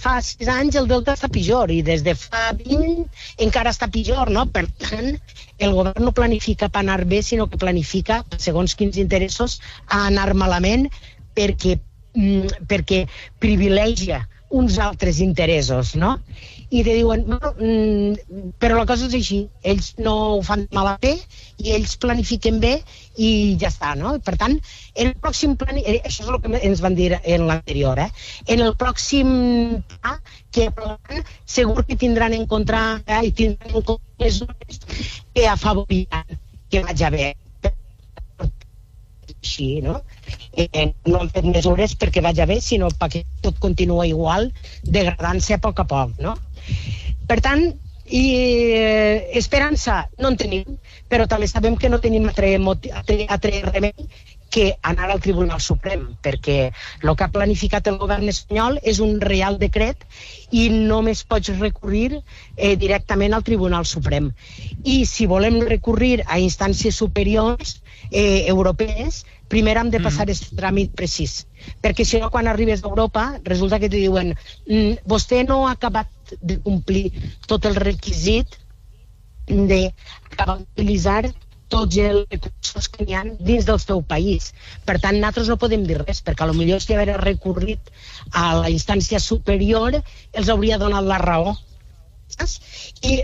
fa 0.01 0.19
sis 0.21 0.49
anys 0.49 0.77
el 0.79 0.89
Delta 0.89 1.15
està 1.17 1.29
pitjor 1.31 1.71
i 1.73 1.81
des 1.85 2.03
de 2.05 2.13
fa 2.17 2.51
20 2.59 3.05
encara 3.45 3.73
està 3.73 3.89
pitjor, 3.93 4.31
no? 4.33 4.45
Per 4.53 4.65
tant, 4.81 5.17
el 5.65 5.73
govern 5.77 6.03
no 6.05 6.13
planifica 6.15 6.69
per 6.69 6.81
anar 6.83 7.03
bé, 7.09 7.21
sinó 7.23 7.47
que 7.49 7.59
planifica, 7.61 8.21
segons 8.37 8.75
quins 8.79 8.99
interessos, 9.01 9.59
a 9.87 10.05
anar 10.09 10.33
malament 10.33 10.89
perquè, 11.35 11.79
mm, 12.13 12.67
perquè 12.69 13.05
privilegia 13.39 14.23
uns 14.53 14.77
altres 14.77 15.19
interessos, 15.25 15.95
no? 15.97 16.13
I 16.73 16.83
te 16.85 16.93
diuen, 16.93 17.23
mm, 17.25 18.53
però 18.61 18.77
la 18.77 18.85
cosa 18.89 19.07
és 19.07 19.15
així, 19.17 19.39
ells 19.73 19.93
no 20.05 20.13
ho 20.35 20.41
fan 20.45 20.67
mal 20.77 20.89
a 20.91 20.93
fer 21.01 21.13
i 21.63 21.73
ells 21.73 21.95
planifiquen 22.01 22.59
bé 22.61 22.73
i 23.17 23.29
ja 23.61 23.71
està, 23.73 23.93
no? 23.97 24.13
Per 24.25 24.35
tant, 24.37 24.55
en 24.93 25.09
el 25.09 25.15
pròxim 25.25 25.57
plan, 25.57 25.77
eh, 25.81 25.99
això 26.01 26.25
és 26.25 26.29
el 26.29 26.39
que 26.43 26.61
ens 26.69 26.81
van 26.85 26.97
dir 26.97 27.11
en 27.17 27.47
l'anterior, 27.49 27.99
eh? 27.99 28.09
En 28.45 28.61
el 28.61 28.75
pròxim 28.77 29.29
pla 29.95 30.17
que 30.51 30.69
aprovaran, 30.69 31.25
segur 31.45 31.85
que 31.85 31.97
tindran 31.97 32.37
en 32.37 32.45
compte, 32.47 32.81
eh, 33.07 33.21
i 33.25 33.31
tindran 33.31 33.73
en 33.73 33.81
compte 33.81 34.25
mesures 34.25 34.83
que 35.33 35.47
afavoriran 35.49 36.41
que 36.69 36.81
vaig 36.85 37.01
a 37.03 37.09
bé 37.13 37.33
així, 39.43 39.81
no? 39.81 40.01
Eh, 40.53 40.93
no 41.09 41.21
han 41.21 41.31
fet 41.33 41.47
mesures 41.49 41.95
perquè 41.99 42.21
vaig 42.21 42.39
a 42.39 42.49
bé, 42.49 42.59
sinó 42.61 42.91
perquè 42.99 43.23
tot 43.41 43.57
continua 43.63 44.05
igual, 44.09 44.51
degradant-se 44.83 45.57
a 45.57 45.61
poc 45.63 45.81
a 45.81 45.87
poc, 45.89 46.13
no? 46.21 46.35
Per 47.27 47.39
tant, 47.41 47.71
i 48.05 48.23
eh, 48.75 49.29
esperança 49.39 50.03
no 50.19 50.29
en 50.33 50.37
tenim, 50.37 50.77
però 51.09 51.25
també 51.29 51.47
sabem 51.47 51.77
que 51.79 51.89
no 51.89 52.01
tenim 52.03 52.27
altre, 52.27 52.55
altre, 52.59 53.25
altre 53.31 53.61
remei 53.69 54.07
que 54.53 54.77
anar 54.83 55.09
al 55.09 55.21
Tribunal 55.21 55.61
Suprem, 55.65 56.03
perquè 56.21 56.57
el 56.69 57.15
que 57.17 57.25
ha 57.25 57.31
planificat 57.33 57.87
el 57.89 57.97
govern 57.97 58.29
espanyol 58.29 58.77
és 58.83 58.99
un 59.01 59.15
real 59.23 59.57
decret 59.57 60.03
i 60.51 60.67
només 60.69 61.23
pots 61.25 61.49
recurrir 61.57 62.19
eh, 62.19 62.75
directament 62.77 63.33
al 63.33 63.45
Tribunal 63.47 63.87
Suprem. 63.89 64.29
I 64.83 65.07
si 65.09 65.25
volem 65.25 65.57
recurrir 65.65 66.21
a 66.27 66.37
instàncies 66.43 67.01
superiors 67.01 67.79
eh, 68.11 68.45
europees, 68.45 69.23
primer 69.53 69.77
hem 69.77 69.91
de 69.93 69.99
mm. 69.99 70.07
passar 70.07 70.25
aquest 70.25 70.49
tràmit 70.57 70.95
precís. 70.97 71.43
Perquè 71.83 72.05
si 72.07 72.19
no, 72.21 72.31
quan 72.33 72.49
arribes 72.49 72.83
a 72.83 72.89
Europa, 72.89 73.27
resulta 73.45 73.79
que 73.79 73.91
te 73.91 74.01
diuen 74.01 74.33
mm, 74.33 75.05
vostè 75.09 75.43
no 75.47 75.63
ha 75.67 75.77
acabat 75.77 76.35
de 76.41 76.59
complir 76.65 77.05
tot 77.47 77.69
el 77.69 77.77
requisit 77.77 78.59
d'acabar 79.47 80.59
d'utilitzar 80.59 81.21
tots 81.73 81.97
els 81.97 82.25
recursos 82.29 82.87
que 82.93 83.05
hi 83.07 83.15
ha 83.17 83.23
dins 83.49 83.65
del 83.65 83.79
seu 83.81 84.01
país. 84.13 84.51
Per 84.87 84.99
tant, 85.03 85.17
nosaltres 85.17 85.49
no 85.51 85.59
podem 85.61 85.85
dir 85.89 85.99
res, 86.01 86.21
perquè 86.25 86.45
a 86.45 86.49
lo 86.49 86.57
millor 86.57 86.81
si 86.83 86.93
haver 86.95 87.17
recorrit 87.21 87.93
a 88.31 88.45
la 88.61 88.69
instància 88.73 89.21
superior 89.23 89.97
els 89.97 90.51
hauria 90.53 90.79
donat 90.81 91.09
la 91.09 91.19
raó. 91.23 91.55
I 93.03 93.19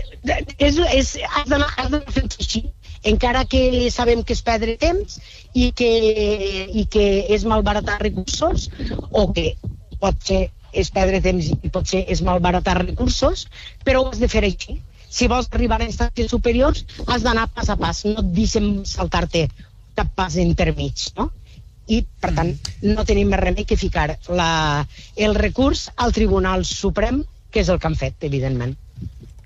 és, 0.58 0.78
és, 0.78 1.14
has 1.36 1.48
d'anar 1.50 1.70
fent 2.14 2.34
així 2.38 2.66
encara 3.04 3.44
que 3.48 3.90
sabem 3.90 4.22
que 4.24 4.34
és 4.36 4.42
perdre 4.44 4.76
temps 4.80 5.18
i 5.54 5.70
que, 5.72 5.90
i 6.68 6.86
que 6.90 7.06
és 7.32 7.44
malbaratar 7.48 8.00
recursos 8.02 8.68
o 9.10 9.30
que 9.32 9.54
pot 10.00 10.16
ser 10.24 10.48
és 10.72 10.90
perdre 10.94 11.20
temps 11.24 11.48
i 11.50 11.70
potser 11.72 12.04
és 12.14 12.22
malbaratar 12.22 12.76
recursos, 12.84 13.46
però 13.84 14.04
ho 14.04 14.10
has 14.10 14.20
de 14.22 14.28
fer 14.30 14.44
així. 14.46 14.78
Si 15.10 15.26
vols 15.26 15.48
arribar 15.50 15.80
a 15.80 15.86
instàncies 15.88 16.30
superiors, 16.30 16.84
has 17.06 17.24
d'anar 17.26 17.48
pas 17.54 17.70
a 17.72 17.76
pas, 17.76 18.04
no 18.06 18.22
et 18.22 18.30
deixem 18.36 18.84
saltar-te 18.86 19.48
cap 19.98 20.12
pas 20.14 20.36
intermig, 20.38 21.08
no? 21.18 21.30
I, 21.90 22.04
per 22.22 22.30
tant, 22.36 22.52
no 22.86 23.04
tenim 23.06 23.32
més 23.32 23.42
remei 23.42 23.66
que 23.66 23.78
ficar 23.80 24.06
la, 24.30 24.50
el 25.16 25.34
recurs 25.34 25.88
al 25.96 26.14
Tribunal 26.14 26.62
Suprem, 26.68 27.24
que 27.50 27.64
és 27.64 27.72
el 27.72 27.80
que 27.82 27.90
han 27.90 27.98
fet, 27.98 28.14
evidentment. 28.28 28.76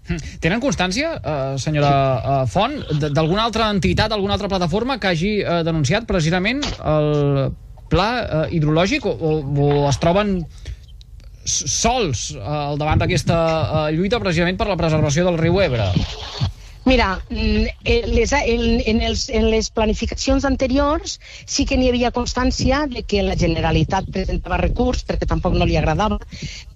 Hm. 0.04 0.20
Tenen 0.44 0.60
constància, 0.60 1.14
eh, 1.16 1.54
senyora 1.60 1.92
eh, 1.92 2.40
Font, 2.52 2.76
d'alguna 3.00 3.46
altra 3.48 3.70
entitat, 3.72 4.12
alguna 4.12 4.36
altra 4.36 4.50
plataforma 4.52 4.98
que 5.00 5.08
hagi 5.08 5.34
eh, 5.40 5.62
denunciat 5.64 6.04
precisament 6.08 6.60
el 6.84 7.50
pla 7.88 8.10
eh, 8.20 8.44
hidrològic 8.58 9.06
o, 9.08 9.14
o, 9.14 9.32
o 9.64 9.68
es 9.88 10.00
troben 10.02 10.36
sols 11.44 12.30
eh, 12.36 12.40
al 12.44 12.80
davant 12.80 13.00
d'aquesta 13.00 13.38
eh, 13.38 13.86
lluita 13.96 14.20
precisament 14.20 14.60
per 14.60 14.68
la 14.68 14.78
preservació 14.80 15.24
del 15.28 15.40
riu 15.40 15.60
Ebre? 15.64 15.88
Mira, 16.84 17.22
mm, 17.30 17.64
les, 18.12 18.32
en, 18.32 18.62
en, 18.84 19.00
els, 19.00 19.28
en 19.32 19.46
les 19.48 19.70
planificacions 19.72 20.44
anteriors 20.44 21.14
sí 21.48 21.64
que 21.64 21.78
n'hi 21.80 21.88
havia 21.88 22.10
constància 22.12 22.82
de 22.90 23.00
que 23.08 23.22
la 23.24 23.36
Generalitat 23.40 24.10
presentava 24.12 24.58
recurs, 24.60 25.00
perquè 25.08 25.24
tampoc 25.30 25.56
no 25.56 25.64
li 25.64 25.78
agradava, 25.80 26.18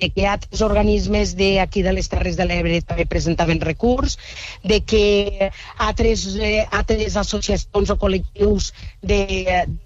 de 0.00 0.09
que 0.15 0.25
altres 0.27 0.62
organismes 0.65 1.35
d'aquí 1.37 1.85
de 1.85 1.93
les 1.93 2.09
Terres 2.09 2.41
de 2.41 2.49
l'Ebre 2.49 2.81
també 2.88 3.05
presentaven 3.05 3.61
recurs, 3.61 4.17
de 4.65 4.81
que 4.81 5.50
altres, 5.77 6.25
eh, 6.41 6.65
altres 6.73 7.19
associacions 7.21 7.93
o 7.93 7.99
col·lectius 8.00 8.73
de, 9.03 9.21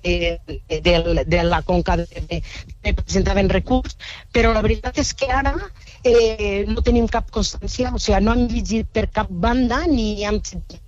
de, 0.07 0.39
de, 0.71 0.79
de, 0.87 1.25
de 1.27 1.43
la 1.51 1.65
Conca 1.67 1.99
de, 1.99 2.07
de, 2.31 2.45
de 2.87 2.95
presentaven 2.95 3.51
recurs, 3.51 3.99
però 4.31 4.55
la 4.55 4.63
veritat 4.63 5.03
és 5.03 5.17
que 5.19 5.27
ara 5.35 5.57
eh, 6.05 6.65
no 6.69 6.83
tenim 6.87 7.09
cap 7.09 7.31
constància, 7.35 7.93
o 7.95 7.99
sigui, 7.99 8.21
no 8.25 8.37
hem 8.37 8.49
llegit 8.51 8.89
per 8.93 9.09
cap 9.21 9.31
banda 9.31 9.85
ni 9.87 10.25
hem 10.25 10.41
sentit 10.45 10.83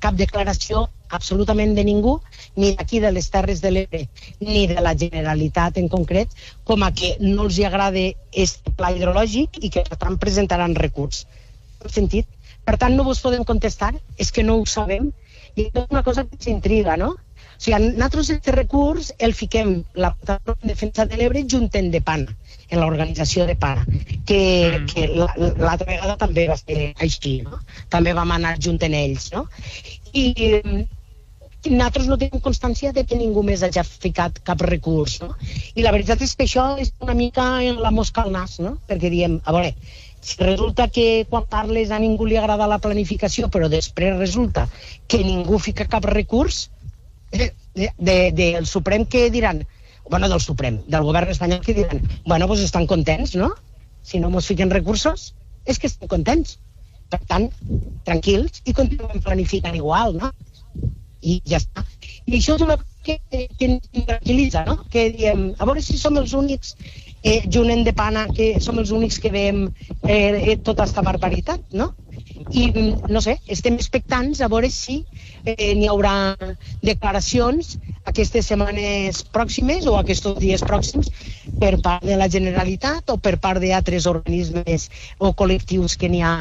cap 0.00 0.16
declaració 0.18 0.86
absolutament 1.16 1.74
de 1.76 1.84
ningú, 1.86 2.16
ni 2.56 2.72
d'aquí 2.76 3.00
de 3.00 3.12
les 3.14 3.28
Terres 3.30 3.60
de 3.62 3.70
l'Ebre, 3.70 4.02
ni 4.40 4.66
de 4.70 4.80
la 4.82 4.94
Generalitat 4.98 5.78
en 5.82 5.88
concret, 5.88 6.32
com 6.64 6.82
a 6.82 6.90
que 7.00 7.14
no 7.22 7.46
els 7.46 7.58
hi 7.58 7.66
agrada 7.68 8.02
aquest 8.08 8.72
pla 8.78 8.90
hidrològic 8.94 9.60
i 9.62 9.70
que 9.70 9.84
per 9.86 9.98
tant 10.02 10.18
presentaran 10.22 10.74
recurs. 10.78 11.24
Hem 11.82 11.94
sentit? 11.98 12.28
Per 12.66 12.74
tant, 12.82 12.96
no 12.98 13.06
vos 13.06 13.22
podem 13.22 13.44
contestar, 13.46 13.92
és 14.18 14.32
que 14.34 14.42
no 14.42 14.58
ho 14.58 14.66
sabem, 14.66 15.12
i 15.54 15.68
és 15.68 15.86
una 15.86 16.02
cosa 16.06 16.26
que 16.26 16.40
s'intriga, 16.42 16.96
no? 16.98 17.14
O 17.14 17.62
sigui, 17.62 17.92
nosaltres 17.94 18.32
aquest 18.34 18.50
recurs 18.56 19.12
el 19.26 19.32
fiquem 19.32 19.78
la 19.94 20.10
plataforma 20.16 20.58
de 20.64 20.74
defensa 20.74 21.06
de 21.06 21.20
l'Ebre 21.20 21.46
junten 21.54 21.92
de 21.94 22.02
PAN, 22.04 22.26
en 22.70 22.80
l'organització 22.80 23.46
de 23.46 23.54
PAN, 23.56 23.84
que, 24.26 24.40
mm. 24.80 24.86
que 24.90 25.06
l'altra 25.14 25.88
vegada 25.88 26.16
també 26.20 26.46
va 26.50 26.58
ser 26.58 26.92
així, 27.02 27.38
no? 27.46 27.60
També 27.92 28.14
vam 28.16 28.32
anar 28.34 28.56
junt 28.62 28.80
en 28.82 28.96
ells, 28.98 29.30
no? 29.34 29.46
I 30.16 30.86
nosaltres 31.66 32.06
no 32.06 32.18
tenim 32.18 32.42
constància 32.42 32.92
de 32.94 33.04
que 33.06 33.18
ningú 33.18 33.42
més 33.46 33.62
hagi 33.66 33.82
ficat 33.86 34.40
cap 34.46 34.62
recurs, 34.66 35.20
no? 35.22 35.34
I 35.74 35.86
la 35.86 35.92
veritat 35.94 36.22
és 36.22 36.34
que 36.34 36.46
això 36.46 36.66
és 36.82 36.92
una 37.02 37.14
mica 37.14 37.46
en 37.62 37.80
la 37.82 37.94
mosca 37.94 38.22
al 38.22 38.34
nas, 38.34 38.58
no? 38.62 38.76
Perquè 38.90 39.10
diem, 39.10 39.40
a 39.44 39.54
veure, 39.54 39.74
si 40.20 40.38
resulta 40.42 40.88
que 40.88 41.26
quan 41.30 41.46
parles 41.50 41.92
a 41.94 42.00
ningú 42.02 42.26
li 42.26 42.38
agrada 42.38 42.66
la 42.70 42.80
planificació, 42.82 43.50
però 43.52 43.70
després 43.70 44.18
resulta 44.18 44.66
que 45.06 45.22
ningú 45.22 45.58
fica 45.62 45.86
cap 45.90 46.06
recurs, 46.10 46.66
del 47.30 47.52
de, 47.74 47.90
de, 47.98 48.16
de 48.32 48.66
Suprem 48.66 49.04
que 49.06 49.28
diran, 49.30 49.64
bueno, 50.10 50.28
del 50.28 50.40
Suprem, 50.40 50.80
del 50.86 51.02
govern 51.02 51.30
espanyol 51.30 51.60
que 51.60 51.74
diran, 51.74 52.02
bueno, 52.24 52.46
pues 52.46 52.60
estan 52.60 52.86
contents, 52.86 53.34
no? 53.34 53.54
Si 54.02 54.20
no 54.20 54.30
mos 54.30 54.46
fiquen 54.46 54.70
recursos, 54.70 55.34
és 55.66 55.78
que 55.78 55.90
estan 55.90 56.08
contents. 56.08 56.58
Per 57.10 57.20
tant, 57.30 57.50
tranquils 58.06 58.62
i 58.66 58.74
continuem 58.74 59.22
planificant 59.22 59.76
igual, 59.78 60.16
no? 60.18 60.32
I 61.22 61.40
ja 61.46 61.60
està. 61.62 61.84
I 62.26 62.38
això 62.38 62.56
és 62.56 62.64
una 62.66 62.76
que, 63.06 63.18
que 63.30 63.68
ens 63.68 63.86
tranquil·litza, 63.94 64.64
no? 64.66 64.80
Que 64.90 65.08
diem, 65.14 65.48
a 65.58 65.68
veure 65.68 65.82
si 65.82 65.98
som 65.98 66.18
els 66.18 66.34
únics 66.38 66.74
eh, 67.22 67.42
junt 67.50 67.84
de 67.86 67.94
pana, 67.94 68.26
que 68.34 68.56
som 68.62 68.78
els 68.82 68.90
únics 68.94 69.18
que 69.22 69.30
veiem 69.34 69.66
eh, 69.66 70.52
eh, 70.52 70.56
tota 70.56 70.84
aquesta 70.84 71.06
barbaritat, 71.06 71.62
no? 71.72 71.92
I, 72.36 72.66
no 73.08 73.22
sé, 73.24 73.38
estem 73.48 73.78
expectants 73.80 74.40
a 74.40 74.48
veure 74.52 74.70
si 74.72 75.02
eh, 75.44 75.74
n'hi 75.74 75.88
haurà 75.90 76.36
declaracions 76.84 77.76
aquestes 78.06 78.46
setmanes 78.52 79.24
pròximes 79.34 79.88
o 79.90 79.96
aquests 79.98 80.36
dies 80.38 80.62
pròxims 80.62 81.10
per 81.58 81.74
part 81.82 82.04
de 82.06 82.16
la 82.20 82.28
Generalitat 82.30 83.10
o 83.10 83.18
per 83.18 83.36
part 83.42 83.62
d'altres 83.62 84.06
organismes 84.10 84.88
o 85.18 85.32
col·lectius 85.34 85.98
que 85.98 86.10
n'hi 86.12 86.22
ha 86.22 86.36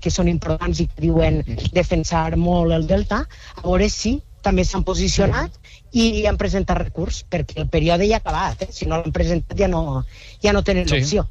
que 0.00 0.10
són 0.10 0.30
importants 0.32 0.80
i 0.80 0.86
que 0.88 1.02
diuen 1.04 1.42
defensar 1.76 2.36
molt 2.40 2.72
el 2.72 2.86
Delta, 2.88 3.24
a 3.56 3.64
veure 3.66 3.90
si 3.92 4.16
també 4.40 4.64
s'han 4.64 4.84
posicionat 4.88 5.52
i 5.92 6.24
han 6.26 6.38
presentat 6.40 6.78
recurs, 6.78 7.24
perquè 7.28 7.60
el 7.60 7.68
període 7.68 8.08
ja 8.08 8.16
ha 8.16 8.22
acabat. 8.24 8.62
Eh? 8.64 8.70
Si 8.72 8.88
no 8.88 9.00
l'han 9.00 9.12
presentat 9.12 9.58
ja 9.58 9.68
no, 9.68 10.04
ja 10.42 10.54
no 10.56 10.64
tenen 10.64 10.88
sí. 10.88 11.02
opció. 11.02 11.26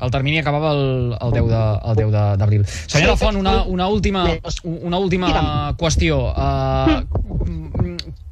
El 0.00 0.10
termini 0.10 0.38
acabava 0.40 0.72
el, 0.72 1.14
el 1.20 1.30
10 1.32 1.44
de- 1.50 1.78
el 1.90 1.96
10 1.96 2.10
de- 2.12 2.36
d'abril. 2.40 2.64
Senyora 2.86 3.16
Font, 3.16 3.36
una, 3.36 3.62
una 3.64 3.86
última, 3.88 4.24
una 4.64 4.98
última 4.98 5.74
qüestió. 5.78 6.32
Uh, 6.32 7.04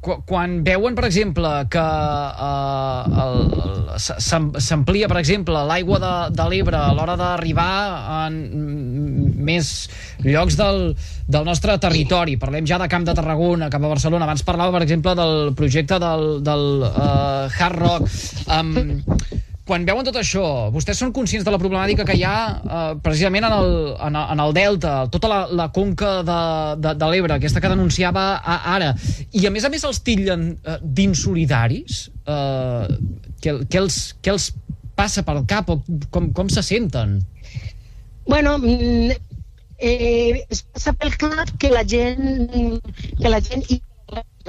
qu- 0.01 0.23
quan 0.25 0.63
veuen, 0.63 0.95
per 0.95 1.05
exemple, 1.05 1.67
que 1.69 1.79
uh, 1.79 3.03
s'amplia, 3.99 5.07
per 5.11 5.17
exemple, 5.21 5.59
l'aigua 5.67 5.99
de, 6.01 6.11
de 6.35 6.45
l'Ebre 6.51 6.77
a 6.79 6.91
l'hora 6.95 7.15
d'arribar 7.19 8.27
en 8.27 8.33
més 9.49 9.71
llocs 10.25 10.55
del, 10.59 10.79
del 11.27 11.43
nostre 11.47 11.77
territori. 11.81 12.37
Parlem 12.41 12.65
ja 12.69 12.77
de 12.81 12.87
Camp 12.91 13.05
de 13.07 13.15
Tarragona, 13.17 13.69
cap 13.73 13.83
a 13.83 13.91
Barcelona. 13.91 14.25
Abans 14.27 14.43
parlava, 14.47 14.71
per 14.77 14.83
exemple, 14.87 15.11
del 15.19 15.35
projecte 15.57 15.99
del, 16.01 16.25
del 16.45 16.65
uh, 16.87 17.59
Hard 17.59 17.79
Rock. 17.79 18.03
Um, 18.47 18.73
quan 19.69 19.85
veuen 19.85 20.07
tot 20.07 20.17
això, 20.17 20.43
vostès 20.73 20.97
són 20.97 21.13
conscients 21.13 21.45
de 21.45 21.53
la 21.53 21.59
problemàtica 21.61 22.05
que 22.07 22.15
hi 22.17 22.23
ha 22.25 22.37
eh, 22.57 22.93
precisament 23.05 23.45
en 23.45 23.55
el, 23.55 23.75
en, 24.07 24.17
en 24.19 24.41
el 24.45 24.55
Delta, 24.57 24.93
tota 25.13 25.29
la, 25.29 25.39
la 25.61 25.67
conca 25.75 26.19
de, 26.25 26.39
de, 26.81 26.95
de 26.97 27.09
l'Ebre, 27.11 27.37
aquesta 27.37 27.61
que 27.61 27.71
denunciava 27.71 28.25
a, 28.39 28.57
ara, 28.75 28.93
i 29.37 29.45
a 29.45 29.53
més 29.53 29.67
a 29.67 29.71
més 29.73 29.85
els 29.85 30.01
tillen 30.05 30.49
eh, 30.57 30.79
d'insolidaris? 30.81 32.01
Eh, 32.25 32.87
què, 33.45 33.55
els, 33.79 33.99
els 34.33 34.49
passa 34.97 35.23
pel 35.27 35.43
cap 35.49 35.69
o 35.71 35.79
com, 36.11 36.31
com 36.35 36.49
se 36.51 36.65
senten? 36.65 37.19
Bueno, 38.25 38.57
mm, 38.57 39.13
eh, 39.77 40.45
es 40.49 40.63
passa 40.73 40.95
pel 40.97 41.13
cap 41.21 41.53
que 41.61 41.71
la 41.73 41.85
gent, 41.85 42.81
que 43.21 43.31
la 43.31 43.41
gent 43.45 43.69
i 43.69 43.79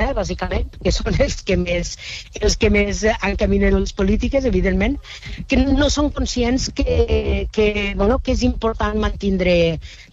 eh, 0.00 0.10
bàsicament, 0.16 0.76
que 0.82 0.92
són 0.94 1.16
els 1.24 1.40
que 1.46 1.56
més, 1.60 1.94
els 2.40 2.56
que 2.60 2.70
més 2.72 3.02
encaminen 3.12 3.78
les 3.78 3.94
polítiques, 3.96 4.46
evidentment, 4.48 4.96
que 5.48 5.60
no 5.62 5.90
són 5.92 6.10
conscients 6.16 6.68
que, 6.74 7.46
que, 7.52 7.68
bueno, 7.96 8.18
que 8.18 8.34
és 8.36 8.44
important 8.46 8.98
mantindre 9.00 9.54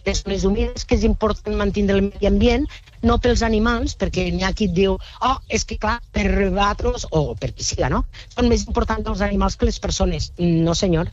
les 0.06 0.22
zones 0.22 0.44
humides, 0.48 0.84
que 0.88 0.98
és 0.98 1.06
important 1.08 1.56
mantindre 1.58 1.98
el 1.98 2.08
medi 2.08 2.30
ambient, 2.30 2.66
no 3.02 3.18
pels 3.22 3.44
animals, 3.46 3.94
perquè 3.98 4.28
n'hi 4.32 4.44
ha 4.46 4.54
qui 4.56 4.68
diu 4.74 4.96
oh, 4.98 5.36
és 5.48 5.64
que 5.68 5.78
clar, 5.80 5.98
per 6.12 6.26
vosaltres, 6.28 7.08
o 7.12 7.32
per 7.38 7.52
qui 7.54 7.66
siga, 7.66 7.90
no? 7.92 8.04
Són 8.34 8.50
més 8.52 8.66
importants 8.66 9.08
els 9.08 9.24
animals 9.24 9.56
que 9.56 9.68
les 9.68 9.80
persones. 9.82 10.32
No, 10.38 10.74
senyor 10.74 11.10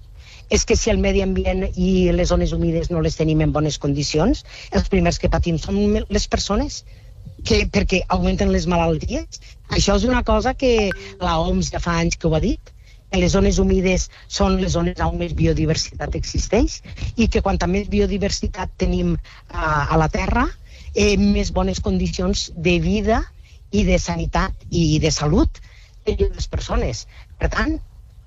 és 0.49 0.65
que 0.65 0.75
si 0.77 0.91
el 0.91 0.99
medi 1.01 1.23
ambient 1.25 1.63
i 1.73 2.11
les 2.13 2.29
zones 2.29 2.51
humides 2.53 2.91
no 2.91 3.01
les 3.01 3.15
tenim 3.17 3.41
en 3.41 3.53
bones 3.55 3.79
condicions, 3.81 4.43
els 4.71 4.89
primers 4.93 5.17
que 5.21 5.31
patim 5.33 5.57
són 5.61 5.79
les 6.09 6.27
persones 6.29 6.83
que, 7.45 7.65
perquè 7.71 8.01
augmenten 8.09 8.51
les 8.53 8.65
malalties. 8.67 9.41
Això 9.69 9.95
és 9.99 10.05
una 10.05 10.23
cosa 10.23 10.53
que 10.53 10.91
la 11.21 11.37
OMS 11.41 11.71
ja 11.73 11.79
fa 11.83 11.97
anys 12.01 12.17
que 12.17 12.27
ho 12.27 12.35
ha 12.35 12.41
dit, 12.43 12.71
que 13.11 13.19
les 13.21 13.31
zones 13.31 13.59
humides 13.61 14.09
són 14.27 14.57
les 14.61 14.73
zones 14.73 14.99
on 14.99 15.17
més 15.17 15.33
biodiversitat 15.37 16.15
existeix 16.17 16.81
i 17.15 17.27
que 17.31 17.41
quanta 17.45 17.67
més 17.69 17.87
biodiversitat 17.89 18.73
tenim 18.81 19.13
a, 19.49 19.85
a 19.93 19.97
la 20.01 20.09
Terra, 20.09 20.47
eh, 20.95 21.15
més 21.17 21.51
bones 21.55 21.79
condicions 21.85 22.49
de 22.55 22.79
vida 22.83 23.21
i 23.71 23.83
de 23.87 23.97
sanitat 23.99 24.53
i 24.71 24.99
de 24.99 25.11
salut 25.11 25.61
de 26.05 26.15
les 26.19 26.47
persones. 26.47 27.05
Per 27.39 27.49
tant, 27.53 27.77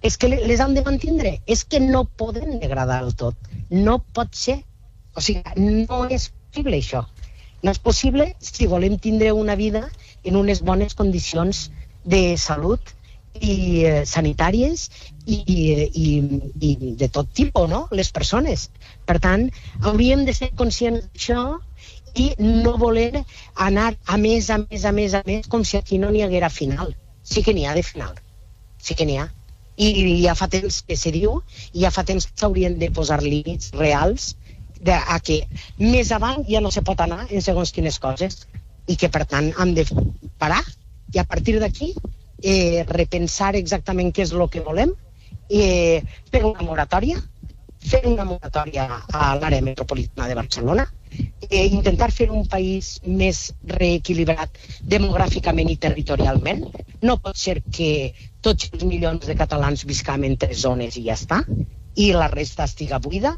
és 0.03 0.17
que 0.17 0.29
le- 0.31 0.41
les 0.47 0.61
han 0.61 0.75
de 0.75 0.83
mantindre, 0.87 1.41
és 1.47 1.65
que 1.65 1.81
no 1.81 2.05
poden 2.05 2.59
degradar 2.63 3.03
el 3.03 3.15
tot. 3.19 3.37
No 3.71 3.99
pot 4.15 4.35
ser. 4.35 4.61
O 5.15 5.21
sigui, 5.21 5.43
no 5.59 6.05
és 6.09 6.31
possible 6.31 6.79
això. 6.79 7.05
No 7.63 7.75
és 7.75 7.81
possible 7.83 8.29
si 8.39 8.69
volem 8.71 8.99
tindre 9.03 9.33
una 9.35 9.57
vida 9.59 9.89
en 10.25 10.37
unes 10.37 10.63
bones 10.63 10.95
condicions 10.99 11.69
de 12.05 12.23
salut 12.39 12.95
i 13.41 13.85
eh, 13.87 14.03
sanitàries 14.07 14.89
i, 15.27 15.39
i, 15.47 16.09
i, 16.69 16.71
de 17.01 17.09
tot 17.15 17.31
tipus, 17.35 17.69
no? 17.71 17.87
Les 17.95 18.11
persones. 18.15 18.69
Per 19.07 19.19
tant, 19.25 19.49
hauríem 19.83 20.25
de 20.29 20.35
ser 20.35 20.51
conscients 20.59 21.07
d'això 21.09 21.43
i 22.19 22.31
no 22.41 22.77
voler 22.81 23.25
anar 23.69 23.91
a 24.07 24.17
més, 24.19 24.51
a 24.51 24.59
més, 24.63 24.85
a 24.85 24.93
més, 24.93 25.15
a 25.15 25.23
més, 25.27 25.47
com 25.51 25.65
si 25.65 25.79
aquí 25.79 25.99
no 26.03 26.11
n'hi 26.15 26.25
haguera 26.27 26.51
final. 26.51 26.95
Sí 27.23 27.45
que 27.47 27.55
n'hi 27.55 27.67
ha 27.69 27.77
de 27.77 27.85
final. 27.87 28.15
Sí 28.83 28.97
que 28.99 29.07
n'hi 29.07 29.19
ha. 29.21 29.29
I 29.79 29.91
ja 30.25 30.35
fa 30.35 30.49
temps 30.51 30.81
que 30.83 30.97
se 30.99 31.13
diu, 31.15 31.39
i 31.73 31.85
ja 31.85 31.93
fa 31.95 32.03
temps 32.07 32.27
que 32.27 32.35
s'haurien 32.41 32.79
de 32.81 32.89
posar 32.95 33.21
límits 33.23 33.71
reals 33.77 34.33
de, 34.81 34.95
a 34.95 35.19
que 35.25 35.43
més 35.79 36.13
avant 36.15 36.45
ja 36.49 36.63
no 36.65 36.71
se 36.75 36.83
pot 36.87 37.01
anar 37.01 37.27
en 37.29 37.43
segons 37.45 37.73
quines 37.75 37.99
coses. 38.03 38.45
I 38.89 38.97
que 38.97 39.11
per 39.13 39.25
tant 39.29 39.51
hem 39.61 39.75
de 39.77 39.85
parar. 40.41 40.63
I 41.15 41.21
a 41.21 41.25
partir 41.29 41.59
d'aquí 41.61 41.93
eh, 42.43 42.85
repensar 42.89 43.55
exactament 43.57 44.13
què 44.15 44.25
és 44.25 44.33
el 44.33 44.47
que 44.53 44.65
volem. 44.65 44.95
Eh, 45.49 46.05
fer 46.31 46.45
una 46.45 46.65
moratòria. 46.65 47.21
Fer 47.79 48.03
una 48.11 48.25
moratòria 48.27 48.87
a 49.15 49.35
l'àrea 49.39 49.63
metropolitana 49.63 50.29
de 50.29 50.35
Barcelona. 50.35 50.87
Eh, 51.49 51.67
intentar 51.73 52.11
fer 52.13 52.29
un 52.35 52.45
país 52.51 52.99
més 53.05 53.53
reequilibrat 53.71 54.59
demogràficament 54.83 55.71
i 55.71 55.79
territorialment. 55.81 56.65
No 57.03 57.17
pot 57.23 57.39
ser 57.39 57.61
que 57.63 58.13
tots 58.45 58.69
els 58.73 58.85
milions 58.85 59.25
de 59.27 59.37
catalans 59.39 59.87
viscam 59.89 60.25
en 60.25 60.37
tres 60.37 60.65
zones 60.67 60.99
i 60.99 61.07
ja 61.07 61.17
està, 61.17 61.45
i 61.95 62.13
la 62.13 62.29
resta 62.33 62.67
estiga 62.69 62.99
buida, 63.03 63.37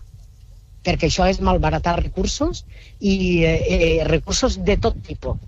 perquè 0.87 1.09
això 1.11 1.27
és 1.29 1.41
malbaratar 1.45 1.99
recursos 2.01 2.65
i 3.01 3.15
eh, 3.45 3.55
eh, 3.77 4.05
recursos 4.09 4.59
de 4.65 4.77
tot 4.81 4.97
tipus. 5.07 5.39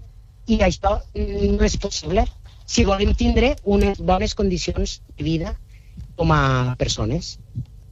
I 0.50 0.58
això 0.66 0.96
no 1.16 1.66
és 1.68 1.76
possible 1.80 2.24
si 2.66 2.84
volem 2.88 3.14
tindre 3.18 3.54
unes 3.64 4.00
bones 4.00 4.34
condicions 4.34 5.00
de 5.16 5.24
vida 5.24 5.54
com 6.16 6.32
a 6.32 6.74
persones, 6.78 7.38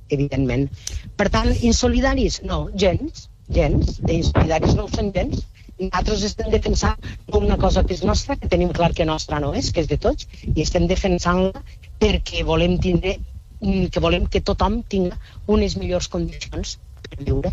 evidentment. 0.08 0.68
Per 1.16 1.28
tant, 1.32 1.50
insolidaris? 1.70 2.40
No, 2.46 2.68
gens, 2.74 3.28
gens. 3.48 3.98
Insolidaris 4.00 4.76
no 4.78 4.86
ho 4.86 4.92
són 4.92 5.12
gens. 5.16 5.44
Nosaltres 5.80 6.24
estem 6.28 6.50
defensant 6.52 6.96
una 7.38 7.56
cosa 7.56 7.84
que 7.86 7.94
és 7.96 8.02
nostra, 8.04 8.36
que 8.36 8.50
tenim 8.52 8.72
clar 8.76 8.92
que 8.96 9.06
nostra 9.08 9.40
no 9.40 9.54
és, 9.56 9.70
que 9.72 9.80
és 9.84 9.88
de 9.88 9.96
tots, 9.96 10.28
i 10.44 10.60
estem 10.60 10.88
defensant-la 10.90 11.62
perquè 12.02 12.44
volem 12.44 12.76
tindre 12.84 13.16
mm, 13.16 13.88
que 13.94 14.02
volem 14.04 14.26
que 14.28 14.44
tothom 14.44 14.82
tingui 14.92 15.16
unes 15.56 15.78
millors 15.80 16.08
condicions 16.12 16.76
per 17.10 17.24
viure. 17.26 17.52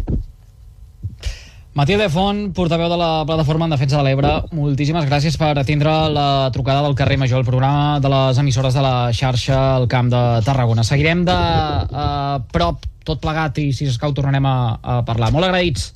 Matilde 1.78 2.08
Font, 2.10 2.40
portaveu 2.58 2.90
de 2.90 2.96
la 2.98 3.24
plataforma 3.30 3.68
en 3.68 3.74
defensa 3.76 4.00
de 4.00 4.06
l'Ebre, 4.08 4.32
moltíssimes 4.58 5.06
gràcies 5.06 5.36
per 5.38 5.52
atendre 5.54 5.92
la 6.10 6.50
trucada 6.50 6.82
del 6.82 6.96
carrer 6.98 7.20
Major, 7.22 7.44
el 7.44 7.46
programa 7.46 8.00
de 8.02 8.10
les 8.10 8.40
emissores 8.42 8.74
de 8.74 8.82
la 8.82 9.12
xarxa 9.14 9.60
al 9.76 9.86
Camp 9.92 10.10
de 10.10 10.24
Tarragona. 10.48 10.82
Seguirem 10.88 11.22
de 11.28 11.36
uh, 11.38 12.42
prop 12.50 12.88
tot 13.06 13.22
plegat 13.22 13.62
i 13.62 13.70
si 13.78 13.86
escau 13.92 14.16
tornarem 14.18 14.50
a, 14.50 14.58
a 14.82 14.98
parlar. 15.06 15.30
Molt 15.36 15.46
agraïts. 15.52 15.92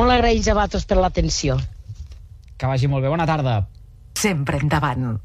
Molt 0.00 0.16
agraïts 0.16 0.48
a 0.48 0.56
vosaltres 0.56 0.88
per 0.88 0.96
l'atenció. 1.02 1.60
Que 2.56 2.68
vagi 2.68 2.88
molt 2.88 3.04
bé. 3.04 3.12
Bona 3.12 3.28
tarda. 3.28 3.60
Sempre 4.16 4.64
endavant. 4.64 5.18